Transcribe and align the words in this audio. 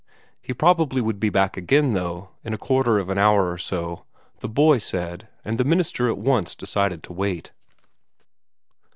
He 0.41 0.51
probably 0.51 0.99
would 0.99 1.19
be 1.19 1.29
back 1.29 1.55
again, 1.57 1.93
though, 1.93 2.29
in 2.43 2.55
a 2.55 2.57
quarter 2.57 2.97
of 2.97 3.09
an 3.09 3.19
hour 3.19 3.51
or 3.51 3.59
so, 3.59 4.03
the 4.39 4.49
boy 4.49 4.79
said, 4.79 5.27
and 5.45 5.59
the 5.59 5.63
minister 5.63 6.09
at 6.09 6.17
once 6.17 6.55
decided 6.55 7.03
to 7.03 7.13
wait. 7.13 7.51